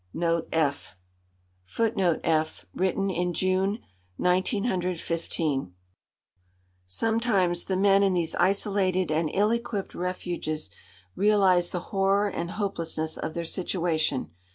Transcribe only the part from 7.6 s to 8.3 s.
the men in